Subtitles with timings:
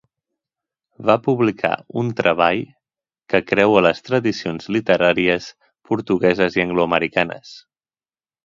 [1.09, 1.71] Va publicar
[2.03, 2.63] un treball
[3.33, 5.51] que creua les tradicions literàries
[5.91, 7.55] portugueses i angloamericanes.